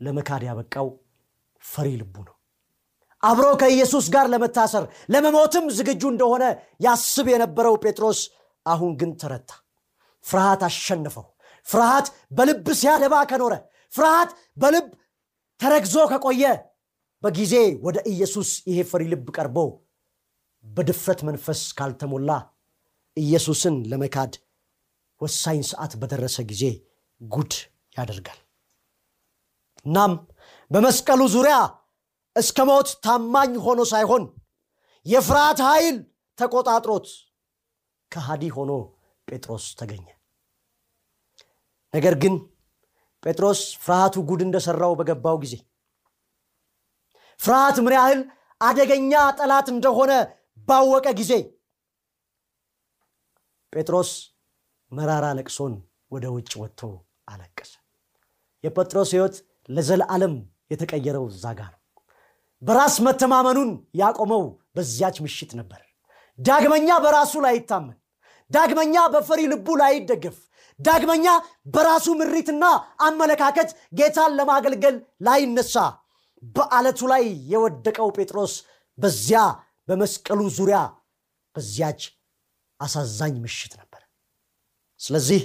ለመካድ 0.00 0.42
ያበቃው 0.48 0.88
ፈሪ 1.62 1.88
ልቡ 2.00 2.16
ነው። 2.24 2.34
አብሮ 3.22 3.46
ከኢየሱስ 3.60 4.06
ጋር 4.14 4.26
ለመታሰር 4.32 4.84
ለመሞትም 5.12 5.66
ዝግጁ 5.76 6.02
እንደሆነ 6.12 6.44
ያስብ 6.80 7.26
የነበረው 7.32 7.76
ጴጥሮስ 7.84 8.20
አሁን 8.66 8.90
ግን 9.00 9.12
ተረታ። 9.20 9.50
ፍርሃት 10.24 10.62
አሸነፈው። 10.68 11.26
ፍርሃት 11.66 12.06
በልብ 12.32 12.66
ሲያደባ 12.80 13.14
ከኖረ 13.30 13.54
ፍርሃት 13.92 14.30
በልብ 14.56 14.86
ተረግዞ 15.64 15.96
ከቆየ 16.10 16.44
በጊዜ 17.22 17.52
ወደ 17.86 17.98
ኢየሱስ 18.10 18.48
ይሄ 18.68 18.78
ፈሪ 18.88 19.02
ልብ 19.12 19.28
ቀርቦ 19.36 19.58
በድፍረት 20.64 21.20
መንፈስ 21.28 21.60
ካልተሞላ 21.78 22.30
ኢየሱስን 23.16 23.76
ለመካድ 23.90 24.32
ወሳኝ 25.20 25.60
ሰዓት 25.70 25.92
በደረሰ 26.00 26.36
ጊዜ 26.50 26.62
ጉድ 27.20 27.52
ያደርጋል። 27.96 28.40
እናም 29.86 30.12
በመስቀሉ 30.70 31.20
ዙሪያ 31.34 31.56
እስከ 32.36 32.66
ሞት 32.70 32.90
ታማኝ 33.06 33.54
ሆኖ 33.66 33.80
ሳይሆን 33.92 34.24
የፍርሃት 35.06 35.60
ኃይል 35.68 35.96
ተቆጣጥሮት 36.38 37.08
ከሃዲ 38.12 38.44
ሆኖ 38.56 38.70
ጴጥሮስ 39.28 39.66
ተገኘ። 39.80 40.06
ነገር 41.94 42.16
ግን 42.22 42.36
ጴጥሮስ 43.24 43.60
ፍርሃቱ 43.84 44.14
ጉድ 44.28 44.40
እንደሰራው 44.46 44.92
በገባው 44.98 45.36
ጊዜ። 45.44 45.54
ፍርሃት 47.40 47.76
ምን 47.84 47.94
ያህል 47.98 48.20
አደገኛ 48.60 49.12
ጠላት 49.38 49.66
እንደሆነ 49.74 50.12
ባወቀ 50.68 51.06
ጊዜ 51.20 51.32
ጴጥሮስ 53.72 54.10
መራራ 54.92 55.26
ለቅሶን 55.38 55.72
ወደ 56.12 56.24
ውጭ 56.34 56.52
ወጥቶ 56.62 56.80
አለቀሰ። 57.28 57.72
የጴጥሮስ 58.64 59.10
ህይወት 59.14 59.36
ለዘለዓለም 59.68 60.34
የተቀየረው 60.72 61.24
ዛጋ 61.42 61.60
ነው። 61.72 61.80
በራስ 62.62 62.94
መተማመኑን 63.06 63.70
ያቆመው 64.00 64.44
በዚያች 64.76 65.16
ምሽት 65.24 65.50
ነበር። 65.58 65.80
ዳግመኛ 66.38 66.88
በራሱ 67.04 67.32
ላይታመን 67.44 67.96
ዳግመኛ 68.50 68.96
በፈሪ 69.12 69.40
ልቡ 69.52 69.66
ላይደገፍ 69.80 70.38
ዳግመኛ 70.80 71.26
በራሱ 71.66 72.06
ምሪትና 72.20 72.64
አመለካከት 73.06 73.68
ጌታን 73.98 74.32
ለማገልገል 74.38 74.96
ላይነሳ። 75.26 75.74
በአለቱ 76.54 77.00
ላይ 77.12 77.22
የወደቀው 77.52 78.08
ጴጥሮስ 78.16 78.54
በዚያ 78.98 79.40
በመስቀሉ 79.88 80.40
ዙሪያ 80.56 80.78
በዚያች 81.54 82.02
አሳዛኝ 82.80 83.34
ምሽት 83.44 83.72
ነበር። 83.80 84.02
ስለዚህ 85.00 85.42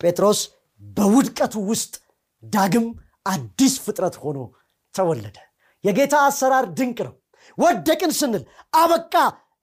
ጴጥሮስ 0.00 0.40
በውድቀቱ 0.82 1.54
ውስጥ 1.70 1.94
ዳግም 2.42 2.86
አዲስ 3.26 3.74
ፍጥረት 3.84 4.16
ሆኖ 4.22 4.38
ተወለደ። 4.94 5.36
የጌታ 5.84 6.14
አሰራር 6.28 6.64
ድንቅ 6.78 6.98
ነው። 7.06 7.14
ወደቅን 7.58 8.12
ስንል 8.18 8.42
አበቃ 8.74 9.14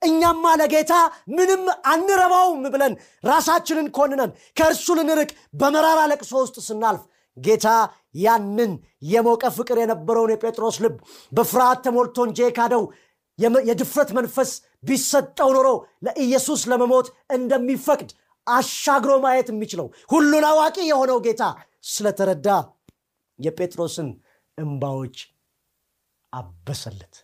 እኛማ 0.02 0.44
ለጌታ 0.60 0.92
ምንም 1.36 1.62
አንረባውም 1.92 2.62
ብለን 2.74 2.92
ራሳችንን 3.24 3.88
ኮንነን 3.96 4.30
ከእርሱ 4.56 4.86
ልንርቅ 4.98 5.30
በመራራ 5.60 6.00
ለቅሶ 6.10 6.32
ውስጥ 6.44 6.56
ስናልፍ 6.68 7.02
ጌታ 7.36 7.66
ያንን 8.22 8.72
የሞቀ 9.10 9.44
ፍቅር 9.56 9.78
የነበረውን 9.80 10.32
የጴጥሮስ 10.34 10.76
ልብ 10.84 10.96
በፍርሃት 11.32 11.80
ተሞልቶ 11.84 12.26
እንጂ 12.28 12.40
የካደው 12.44 12.82
የድፍረት 13.68 14.10
መንፈስ 14.18 14.50
ቢሰጠው 14.88 15.50
ኖሮ 15.56 15.68
ለኢየሱስ 16.06 16.62
ለመሞት 16.70 17.06
እንደሚፈቅድ 17.36 18.10
አሻግሮ 18.46 19.12
ማየት 19.24 19.48
የሚችለው 19.52 19.86
ሁሉን 20.10 20.44
አዋቂ 20.50 20.76
የሆነው 20.88 21.18
ጌታ 21.26 21.42
ስለተረዳ 21.90 22.48
የጴጥሮስን 23.38 24.08
እምባዎች 24.58 25.16
አበሰለት። 26.32 27.14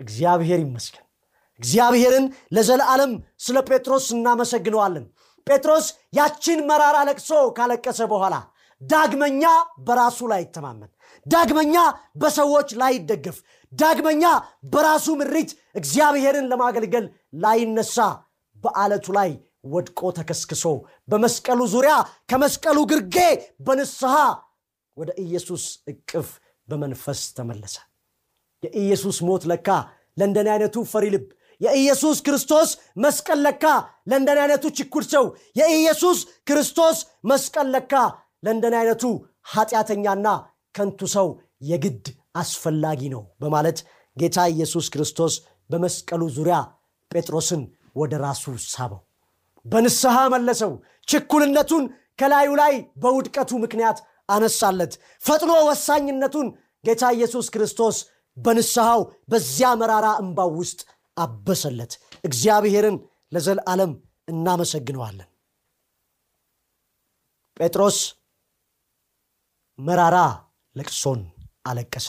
እግዚአብሔር 0.00 0.60
ይመስገን 0.64 1.03
እግዚአብሔርን 1.60 2.24
ለዘለዓለም 2.56 3.12
ስለ 3.38 3.56
ጴጥሮስ 3.68 4.06
እናመሰግነዋለን። 4.14 5.04
ጴጥሮስ 5.46 5.86
ያችን 6.18 6.60
መራራ 6.68 6.96
ለቅሶ 7.08 7.30
ካለቀሰ 7.56 8.00
በኋላ 8.12 8.34
ዳግመኛ 8.80 9.42
በራሱ 9.86 10.18
ላይ 10.32 10.40
ይተማመን። 10.44 10.90
ዳግመኛ 11.26 11.74
በሰዎች 12.16 12.68
ላይደገፍ 12.80 13.36
ዳግመኛ 13.72 14.24
በራሱ 14.72 15.06
ምሪት 15.20 15.50
እግዚአብሔርን 15.74 16.48
ለማገልገል 16.52 17.06
ላይነሳ 17.44 17.96
በአለቱ 18.56 19.06
ላይ 19.18 19.30
ወድቆ 19.66 20.00
ተከስክሶ 20.16 20.64
በመስቀሉ 21.08 21.60
ዙሪያ 21.74 21.94
ከመስቀሉ 22.30 22.78
ግርጌ 22.90 23.16
በንስሐ 23.66 24.14
ወደ 24.96 25.10
ኢየሱስ 25.24 25.62
እቅፍ 25.92 26.28
በመንፈስ 26.68 27.20
ተመለሰ። 27.38 27.76
የኢየሱስ 28.62 29.16
ሞት 29.28 29.42
ለካ 29.50 29.68
ለእንደኔ 30.16 30.48
አይነቱ 30.54 30.76
ፈሪ 30.92 31.04
ልብ 31.14 31.24
የኢየሱስ 31.60 32.18
ክርስቶስ 32.26 32.70
መስቀል 33.04 33.40
ለካ 33.46 33.64
ለእንደኔ 34.10 34.38
አይነቱ 34.44 34.64
ችኩል 34.78 35.04
ሰው 35.12 35.24
የኢየሱስ 35.60 36.18
ክርስቶስ 36.48 36.98
መስቀል 37.30 37.68
ለካ 37.74 37.92
ለእንደኔ 38.46 38.74
አይነቱ 38.80 39.04
ኃጢአተኛና 39.52 40.26
ከንቱ 40.74 41.00
ሰው 41.16 41.28
የግድ 41.70 42.06
አስፈላጊ 42.40 43.02
ነው 43.14 43.22
በማለት 43.42 43.78
ጌታ 44.16 44.38
ኢየሱስ 44.54 44.86
ክርስቶስ 44.94 45.34
በመስቀሉ 45.70 46.22
ዙሪያ 46.36 46.56
ጴጥሮስን 47.10 47.62
ወደ 48.00 48.14
ራሱ 48.24 48.44
ሳበው 48.68 49.00
በንስሐ 49.64 50.16
መለሰው 50.34 50.72
ችኩልነቱን 51.08 51.84
ከላዩ 52.20 52.50
ላይ 52.60 52.74
በውድቀቱ 53.02 53.50
ምክንያት 53.62 53.98
አነሳለት 54.34 54.92
ፈጥኖ 55.22 55.52
ወሳኝነቱን 55.68 56.48
ጌታ 56.84 57.04
ኢየሱስ 57.16 57.46
ክርስቶስ 57.54 57.96
በንስሐው 58.36 59.00
በዚያ 59.30 59.68
መራራ 59.80 60.06
እንባው 60.22 60.50
ውስጥ 60.60 60.80
አበሰለት። 61.16 61.92
እግዚአብሔርን 62.24 62.96
ለዘልዓለም 63.32 63.92
እናመሰግነዋለን። 64.28 65.28
ጴጥሮስ 67.56 67.98
መራራ 69.78 70.16
ለቅሶን 70.76 71.20
አለቀሰ። 71.66 72.08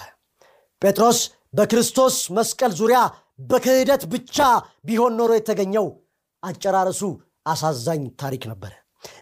ጴጥሮስ 0.81 1.19
በክርስቶስ 1.53 2.15
መስቀል 2.37 2.71
ዙሪያ 2.79 2.99
በክህደት 3.49 4.03
ብቻ 4.13 4.37
ቢሆን 4.85 5.13
ኖሮ 5.19 5.31
የተገኘው 5.35 5.85
አጨራረሱ 6.43 7.01
አሳዛኝ 7.45 8.03
ታሪክ 8.21 8.43
ነበረ። 8.51 8.73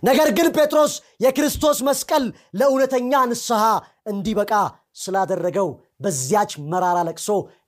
ነገር 0.04 0.28
ግን 0.38 0.48
ጴጥሮስ 0.58 0.94
የክርስቶስ 1.24 1.78
መስቀል 1.88 2.26
ለእውነተኛ 2.60 3.14
ንስሐ 3.32 3.64
እንዲበቃ 4.08 4.52
ስላደረገው 4.96 5.70
በዚያች 6.04 6.52
መራራ 6.72 6.98
ለቅሶ 7.08 7.28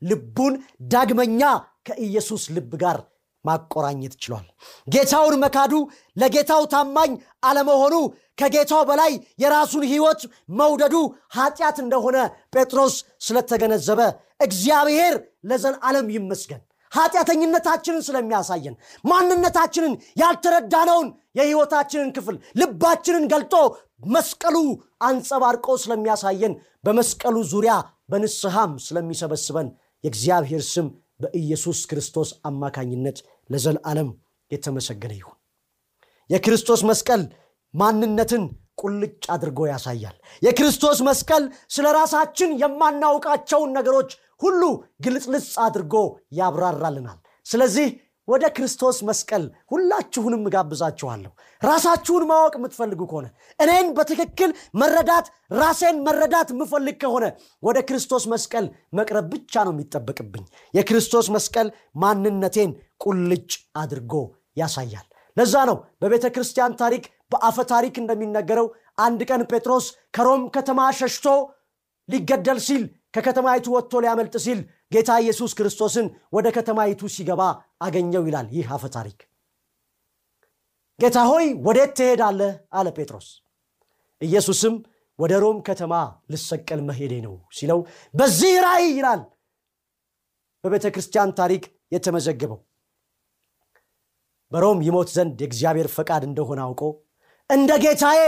ልቡን 0.10 0.54
ዳግመኛ 0.92 1.42
ከኢየሱስ 1.86 2.44
ልብ 2.56 2.72
ጋር 2.84 2.98
ማቆራኘት 3.46 4.14
ችሏል። 4.24 4.46
ጌታውን 4.88 5.36
መካዱ 5.44 5.74
ለጌታው 6.18 6.64
ታማኝ 6.72 7.12
አለመሆኑ 7.44 7.96
ከጌታው 8.42 8.84
በላይ 8.90 9.12
የራሱን 9.44 9.84
ህይወት 9.92 10.22
መውደዱ 10.60 10.96
ኃጢአት 11.36 11.78
እንደሆነ 11.84 12.18
ጴጥሮስ 12.56 12.96
ስለተገነዘበ 13.28 14.02
እግዚአብሔር 14.48 15.16
ለዘላለም 15.50 16.08
ይመስገን። 16.16 16.64
ኃጢአተኝነታችንን 16.92 18.04
ስለሚያሳየን 18.08 18.76
ማንነታችንን 19.04 19.94
ያልተረዳነውን 20.22 21.08
የህይወታችንን 21.38 22.10
ክፍል 22.18 22.36
ልባችንን 22.60 23.26
ገልጦ 23.34 23.56
መስቀሉ 24.14 24.58
አንጸባርቆ 25.08 25.68
ስለሚያሳየን 25.84 26.54
በመስቀሉ 26.84 27.38
ዙሪያ 27.52 27.74
በንስሐም 28.12 28.72
ስለሚሰበስበን 28.86 29.68
የእግዚአብሔር 30.04 30.64
ስም 30.68 30.88
በኢየሱስ 31.20 31.80
ክርስቶስ 31.86 32.30
አማካኝነት 32.46 33.18
ለዘላለም 33.50 34.10
የተመሰገነ 34.52 35.14
ይሁን። 35.14 35.38
የክርስቶስ 36.30 36.82
መስቀል 36.90 37.22
ማንነትን 37.74 38.44
ቁልጭ 38.82 39.24
አድርጎ 39.34 39.60
ያሳያል። 39.70 40.16
የክርስቶስ 40.42 41.00
መስቀል 41.08 41.44
ስለ 41.70 41.86
ራሳችን 41.98 42.50
የማናውቃቸውን 42.62 43.72
ነገሮች 43.78 44.10
ሁሉ 44.42 44.62
ግልጽልጽ 45.06 45.50
አድርጎ 45.66 45.94
ያብራራልናል። 46.40 47.20
ስለዚህ 47.46 47.88
ወደ 48.28 48.46
ክርስቶስ 48.56 48.98
መስቀል 49.08 49.44
ሁላችሁንም 49.72 50.44
እጋብዛችኋለሁ። 50.50 51.32
ራሳችሁን 51.62 52.24
ማወቅ 52.30 52.54
የምትፈልጉ 52.58 53.02
ከሆነ 53.10 53.28
እኔን 53.60 53.88
በትክክል 53.98 54.52
መረዳት 54.82 55.28
ራሴን 55.56 55.98
መረዳት 56.08 56.50
የምፈልግ 56.54 56.98
ከሆነ 57.04 57.26
ወደ 57.64 57.78
ክርስቶስ 57.90 58.26
መስቀል 58.34 58.68
መቅረብ 59.00 59.28
ብቻ 59.34 59.64
ነው 59.68 59.74
የሚጠበቅብኝ። 59.76 60.46
የክርስቶስ 60.74 61.30
መስቀል 61.36 61.70
ማንነቴን 62.04 62.74
ቁልጭ 63.06 63.52
አድርጎ 63.82 64.14
ያሳያል። 64.58 65.06
ለዛ 65.38 65.56
ነው 65.70 65.78
በቤተ 66.02 66.26
ክርስቲያን 66.36 66.78
ታሪክ 66.82 67.04
በአፈ 67.32 67.58
ታሪክ 67.72 67.96
እንደሚነገረው 68.02 68.68
አንድ 69.00 69.22
ቀን 69.30 69.42
ጴጥሮስ 69.52 69.86
ከሮም 70.16 70.44
ከተማ 70.56 70.80
ሸሽቶ 71.00 71.28
ሊገደል 72.10 72.60
ሲል 72.66 72.84
ከከተማይቱ 73.16 73.68
ወጥቶ 73.76 74.00
ሊያመልጥ 74.04 74.36
ሲል 74.46 74.60
ጌታ 74.94 75.12
ኢየሱስ 75.24 75.52
ክርስቶስን 75.58 76.06
ወደ 76.36 76.48
ከተማይቱ 76.56 77.02
ሲገባ 77.14 77.42
አገኘው 77.82 78.24
ይላል 78.28 78.48
ይህ 78.56 78.68
አፈ 78.72 78.84
ታሪክ። 78.96 79.20
ጌታ 81.00 81.18
ሆይ 81.30 81.46
ወዴት 81.66 81.92
ትሄዳለህ? 81.98 82.52
አለ 82.72 82.88
ጴጥሮስ። 82.98 83.28
ኢየሱስም 84.22 84.76
ወደ 85.20 85.34
ሮም 85.44 85.58
ከተማ 85.68 85.94
ልሰቀል 86.32 86.80
መሄዴ 86.88 87.14
ነው 87.26 87.36
ሲለው 87.58 87.80
በዚህ 88.14 88.54
ራእይ 88.66 88.88
ይላል 88.98 89.22
በቤተ 90.64 90.86
ክርስቲያን 90.94 91.32
ታሪክ 91.40 91.64
የተመዘገበው። 91.94 92.60
በሮም 94.52 94.80
ይሞት 94.88 95.10
ዘንድ 95.16 95.38
የእግዚአብሔር 95.42 95.88
ፈቃድ 95.96 96.24
እንደሆነ 96.28 96.60
አውቆ 96.66 96.82
እንደ 97.50 97.72
ጌታዬ 97.84 98.22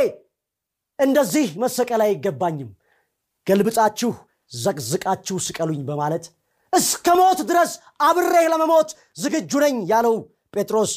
እንደዚህ 1.00 1.48
መሰቀል 1.64 2.02
አይገባኝም። 2.06 2.70
ገልብጣችሁ 3.48 4.12
ዘቅዝቃችሁ 4.56 5.38
ስቀሉኝ 5.46 5.82
በማለት 5.90 6.26
እስከ 6.74 7.08
ሞት 7.20 7.40
ድረስ 7.50 7.72
አብሬህ 8.02 8.48
ለመሞት 8.54 8.90
ዝግጁ 9.18 9.52
ነኝ 9.64 9.76
ያለው 9.92 10.16
ጴጥሮስ 10.54 10.92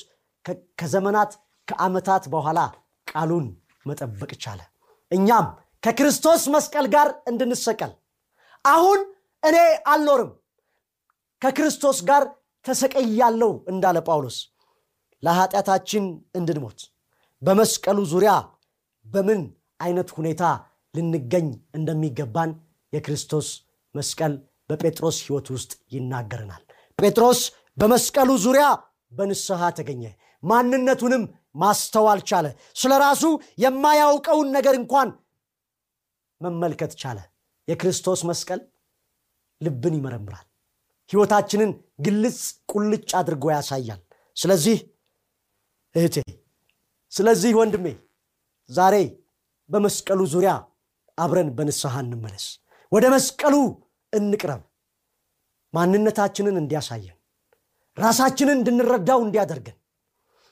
ከዘመናት 0.79 1.33
ከዓመታት 1.69 2.25
በኋላ 2.33 2.59
ቃሉን 3.07 3.47
መጠበቅ 3.87 4.31
ቻለ። 4.43 4.61
እኛም 5.11 5.47
ከክርስቶስ 5.83 6.43
መስቀል 6.55 6.87
ጋር 6.95 7.09
እንድንሰቀል። 7.31 7.93
አሁን 8.65 9.01
እኔ 9.43 9.57
አልኖርም። 9.93 10.31
ከክርስቶስ 11.43 11.99
ጋር 12.11 12.23
ተሰቀያለው 12.65 13.53
እንዳለ 13.73 13.99
ጳውሎስ። 14.09 14.39
ለኃጢአታችን 15.23 16.05
እንድንሞት 16.35 16.81
በመስቀሉ 17.43 17.99
ዙሪያ 18.13 18.33
በምን 19.07 19.41
አይነት 19.81 20.09
ሁኔታ 20.11 20.43
ልንገኝ 20.95 21.47
እንደሚገባን 21.75 22.51
የክርስቶስ 22.93 23.49
መስቀል 23.95 24.33
በጴጥሮስ 24.71 25.17
ህይወት 25.25 25.47
ውስጥ 25.55 25.73
ይናገረናል። 25.95 26.63
ጴጥሮስ 26.99 27.41
በመስቀሉ 27.79 28.31
ዙሪያ 28.45 28.67
በንስሐ 29.13 29.71
ተገኘ 29.79 30.03
ማንነቱንም 30.43 31.23
ማስተዋል 31.55 32.21
ቻለ 32.31 32.47
ስለ 32.77 32.93
ራሱ 33.03 33.23
የማያውቀውን 33.65 34.49
ነገር 34.57 34.75
እንኳን 34.81 35.09
መመልከት 36.41 36.93
ቻለ። 37.01 37.19
የክርስቶስ 37.69 38.21
መስቀል 38.29 38.61
ልብን 39.61 39.95
ይመረምራል። 39.99 40.47
ህይወታችንን 41.11 41.71
ግልጽ 42.07 42.39
ቁልጭ 42.73 43.11
አድርጎ 43.21 43.45
ያሳያል። 43.55 44.01
ስለዚህ 44.37 44.79
እህቴ 45.95 46.17
ስለዚህ 47.13 47.53
ወንድሜ 47.61 47.87
ዛሬ 48.71 48.97
በመስቀሉ 49.71 50.21
ዙሪያ 50.35 50.53
አብረን 51.19 51.49
በንስሐ 51.57 51.95
እንመለስ። 52.05 52.45
ወደ 52.93 53.05
መስቀሉ 53.15 53.55
እንቅረብ። 54.13 54.63
ማንነታችንን 55.75 56.57
እንዲያሳየን 56.61 57.17
ራሳችንን 57.97 58.59
እንድንረዳው 58.59 59.21
እንዲያደርገን። 59.25 59.77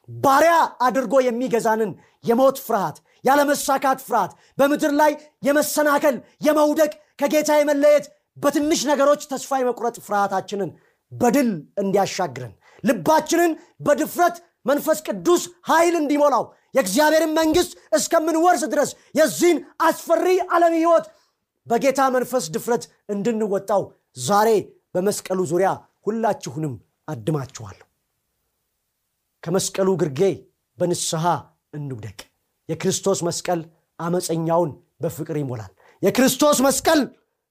ባሪያ 0.09 0.55
አድርጎ 0.87 1.14
የሚገዛንን 1.25 1.90
የሞት 2.25 2.59
ፍርሃት 2.66 2.97
ያለመሳካት 3.25 3.99
ፍርሃት 4.07 4.33
በምድር 4.59 4.92
ላይ 5.01 5.12
የመሰናከል 5.47 6.16
የመውደቅ 6.47 6.92
ከጌታ 7.18 7.51
የመለየት 7.59 8.05
በትንሽ 8.37 8.81
ነገሮች 8.90 9.23
ተስፋ 9.31 9.51
የመቁረጥ 9.61 9.97
ፍርሃታችንን 10.07 10.71
በድል 11.12 11.51
እንዲያሻግረን 11.83 12.53
ልባችንን 12.85 13.53
በድፍረት 13.87 14.37
መንፈስ 14.66 14.99
ቅዱስ 15.07 15.42
ኃይል 15.68 15.94
እንዲሞላው 16.01 16.44
የእግዚአብሔርን 16.77 17.33
መንግስት 17.38 17.71
እስከምንወርስ 17.99 18.62
ድረስ 18.73 18.90
የዚህን 19.18 19.59
አስፈሪ 19.81 20.27
ዓለም 20.51 20.75
ህይወት 20.79 21.07
በጌታ 21.69 22.01
መንፈስ 22.15 22.45
ድፍረት 22.55 22.85
እንድንወጣው 23.09 23.83
ዛሬ 24.23 24.51
በመስቀሉ 24.95 25.41
ዙሪያ 25.51 25.71
ሁላችሁንም 26.07 26.75
አድማችኋለሁ። 27.09 27.85
ከመስቀሉ 29.43 29.89
ግርጌ 30.01 30.21
በንስሐ 30.79 31.25
እንውደቅ። 31.75 32.19
የክርስቶስ 32.69 33.19
መስቀል 33.29 33.61
አመፀኛውን 33.99 34.71
በፍቅር 35.03 35.37
ይሞላል። 35.41 35.73
የክርስቶስ 36.03 36.59
መስቀል 36.67 37.01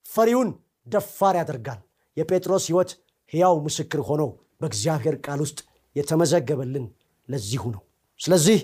ፈሪውን 0.05 0.49
ደፋር 0.87 1.35
ያደርጋል። 1.39 1.79
የጴጥሮስ 2.17 2.65
ህይወት 2.69 2.91
ሕያው 3.33 3.55
ምስክር 3.65 4.01
ሆኖ 4.09 4.23
በእግዚአብሔር 4.61 5.15
ቃል 5.25 5.39
ውስጥ 5.45 5.59
የተመዘገበልን 5.95 6.85
ለዚሁ 7.29 7.63
ነው። 7.75 7.81
ስለዚህ 8.19 8.59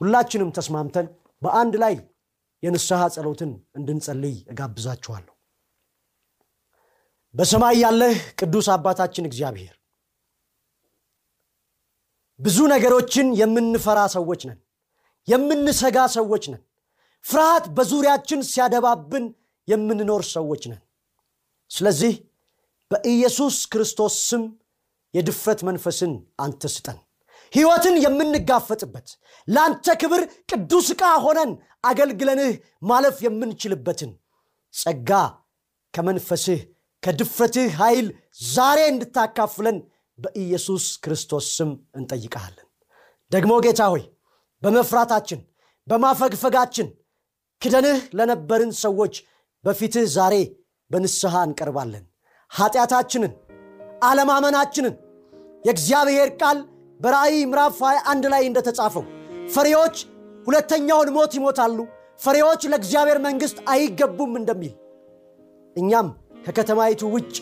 ሁላችንም 0.00 0.50
ተስማምተን 0.56 1.06
በአንድ 1.42 1.74
ላይ 1.82 1.94
የንስሐ 2.62 3.02
ጸሎትን 3.14 3.50
እንድንጸልይ 3.78 4.36
እጋብዛችኋለሁ። 4.52 5.34
በሰማይ 7.34 7.76
ያለህ 7.82 8.16
ቅዱስ 8.40 8.66
አባታችን 8.74 9.28
እግዚአብሔር 9.28 9.74
ብዙ 12.40 12.58
ነገሮችን 12.72 13.26
የምንፈራ 13.40 14.00
ሰዎች 14.14 14.40
ነን 14.48 14.58
የምንሰጋ 15.28 15.98
ሰዎች 16.16 16.44
ነን 16.52 16.62
ፍርሃት 17.24 17.64
በዙሪያችን 17.76 18.40
ሲያደባብን 18.48 19.26
የምንኖር 19.68 20.22
ሰዎች 20.32 20.62
ነን። 20.70 20.80
ስለዚህ 21.70 22.14
በኢየሱስ 22.90 23.56
ክርስቶስ 23.72 24.14
ስም 24.28 24.42
የድፍረት 25.14 25.60
መንፈስን 25.68 26.12
አንተ 26.44 26.70
ስጠን 26.74 26.98
ሕይወትን 27.52 27.96
የምንጋፈጥበት 28.04 29.08
ለአንተ 29.48 29.94
ክብር 30.02 30.22
ቅዱስ 30.50 30.86
ዕቃ 30.94 31.04
ሆነን 31.24 31.50
አገልግለንህ 31.90 32.52
ማለፍ 32.90 33.16
የምንችልበትን 33.26 34.10
ጸጋ 34.74 35.10
ከመንፈስህ 35.94 36.60
ከድፍረትህ 37.02 37.70
ኃይል 37.80 38.06
ዛሬ 38.48 38.80
እንድታካፍለን 38.92 39.78
በኢየሱስ 40.18 40.84
ክርስቶስ 41.04 41.46
ስም 41.56 41.70
እንጠይቀሃለን 41.98 42.66
ደግሞ 43.30 43.52
ጌታ 43.64 43.82
ሆይ 43.92 44.02
በመፍራታችን 44.62 45.40
በማፈግፈጋችን 45.86 46.88
ክደንህ 47.62 48.00
ለነበርን 48.18 48.72
ሰዎች 48.84 49.14
በፊትህ 49.64 50.04
ዛሬ 50.14 50.34
በንስሐ 50.90 51.34
እንቀርባለን። 51.48 52.04
ኃጢአታችንን 52.50 53.32
አለማመናችንን 54.02 54.94
የእግዚአብሔር 55.64 56.30
ቃል 56.40 56.58
በራእይ 57.02 57.38
ምዕራፍ 57.44 57.78
21 57.82 58.28
ላይ 58.32 58.42
እንደተጻፈው 58.48 59.04
ፈሪዎች 59.54 59.96
ሁለተኛውን 60.46 61.08
ሞት 61.16 61.32
ይሞታሉ 61.38 61.78
ፈሪዎች 62.20 62.62
ለእግዚአብሔር 62.70 63.18
መንግሥት 63.26 63.58
አይገቡም 63.72 64.32
እንደሚል። 64.40 64.74
እኛም 65.76 66.08
ከከተማይቱ 66.44 67.02
ውጭ 67.14 67.34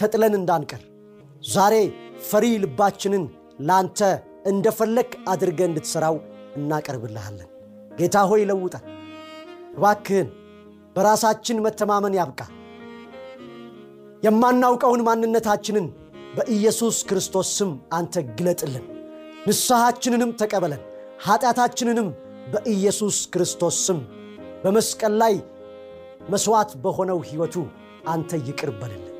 ተጥለን 0.00 0.34
እንዳንቀር 0.38 0.82
ዛሬ 1.48 1.74
ፈሪ 2.28 2.46
ልባችንን 2.62 3.24
ለአንተ 3.60 4.00
እንደፈለግ 4.50 5.10
አድርገ 5.28 5.60
እንድትሠራው 5.68 6.16
እናቀርብልሃለን። 6.56 7.48
ጌታ 7.98 8.16
ሆይ 8.30 8.42
ለውጠን 8.50 8.84
እባክህን 9.76 10.28
በራሳችን 10.96 11.62
መተማመን 11.64 12.16
ያብቃ። 12.18 12.40
የማናውቀውን 14.22 15.02
ማንነታችንን 15.08 15.86
በኢየሱስ 16.36 16.96
ክርስቶስ 17.08 17.48
ስም 17.58 17.70
አንተ 17.92 18.22
ግለጥልን 18.38 18.84
ንስሐችንንም 19.46 20.30
ተቀበለን 20.40 20.82
ኃጢአታችንንም 21.26 22.08
በኢየሱስ 22.52 23.18
ክርስቶስ 23.34 23.76
ስም 23.86 24.00
በመስቀል 24.64 25.14
ላይ 25.22 25.34
መሥዋዕት 26.30 26.70
በሆነው 26.84 27.18
ሕይወቱ 27.28 27.56
አንተ 28.08 28.38
ይቅር 28.48 28.70
በልልን። 28.80 29.12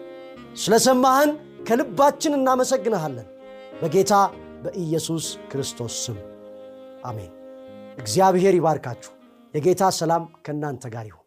ስለ 0.57 0.74
ሰማህን 0.87 1.31
ከልባችን 1.68 2.37
እናመሰግንሃለን። 2.38 3.29
በጌታ 3.81 4.12
በኢየሱስ 4.64 5.24
ክርስቶስ 5.50 5.94
ስም 6.05 6.18
አሜን። 7.05 7.33
እግዚአብሔር 7.98 8.55
ይባርካችሁ። 8.59 9.12
የጌታ 9.55 9.85
ሰላም 9.98 10.24
ከእናንተ 10.44 10.85
ጋር 10.94 11.07
ይሁን 11.11 11.26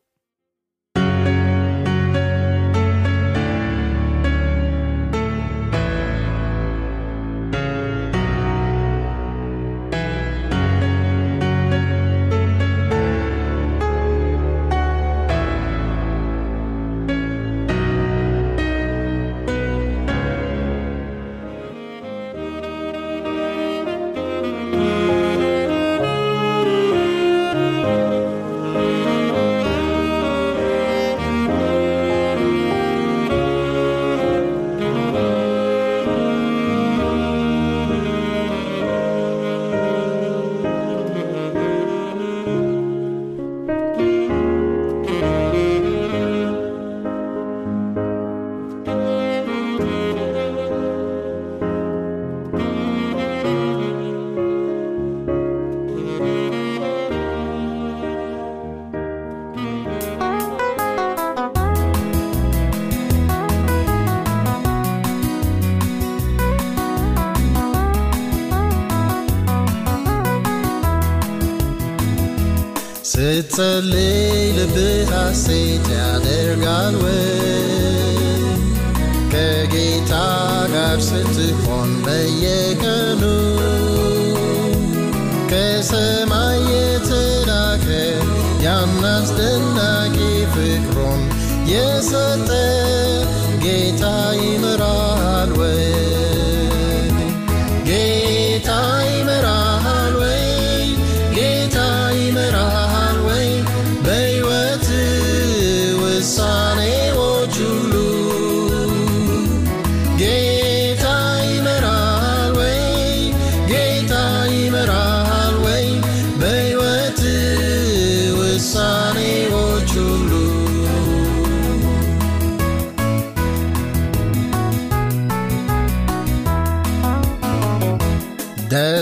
አስደናቂ 89.09 90.17
ፍቅሩን 90.53 91.21
የሰጠ 91.65 92.49
ጌታ 93.63 94.03
ይምራል 94.35 94.68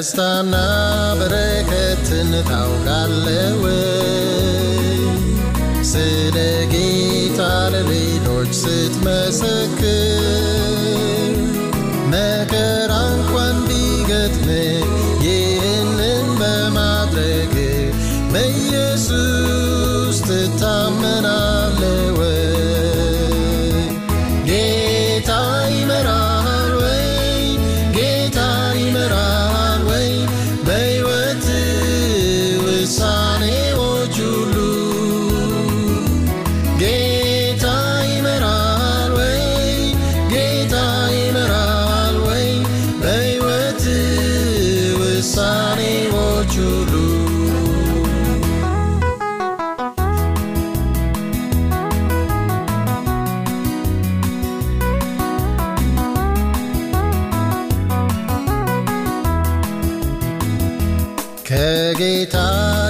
ደስታና 0.08 0.56
በረከትን 1.20 2.30
ታውቃለህ 2.50 3.50
ወይ? 3.64 3.82
ስለ 5.84 6.38
ጌታ 6.72 7.40
ለሌሎች 7.70 8.52
ስትመሰክር 8.56 10.08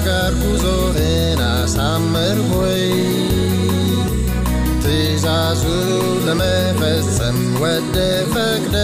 ጋር 0.07 0.33
ጉዞህን 0.42 1.40
አሳምር 1.50 2.38
ሆይ 2.50 2.85
ትእዛዙ 4.85 5.62
ለመፈጸም 6.26 7.40
ወደ 7.62 7.96
ፈቅደ 8.35 8.76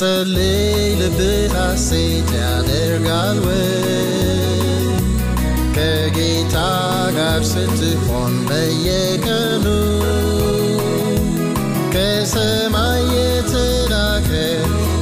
ስትጸልይ 0.00 0.60
ልብህ 1.00 1.54
ሐሴት 1.56 2.28
ያደርጋል 2.36 3.38
ወይ 3.46 3.66
ከጌታ 5.74 6.54
ጋር 7.16 7.42
ስትሆን 7.50 8.34
በየቀኑ 8.48 9.66
ከሰማይ 11.94 13.04
የተላከ 13.16 14.30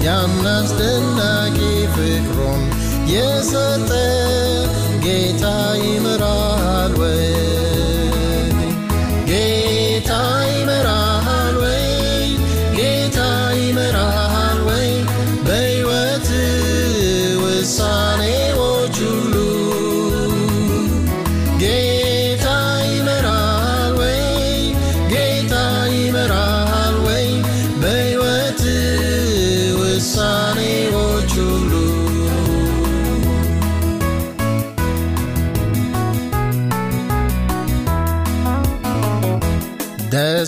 ያን 0.07 0.35
አስደናቂ 0.55 1.59
ፍቅሩን 1.95 2.65
የሰጠ 3.15 3.91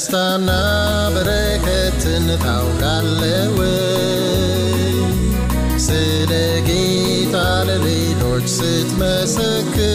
ደስታና 0.02 0.50
በረከትን 1.14 2.26
ታውቃለ 2.42 3.22
ወይ 3.56 3.74
ስለ 5.86 6.30
ጌታ 6.68 7.34
ለሌሎች 7.68 8.46
ስትመሰክር 8.54 9.90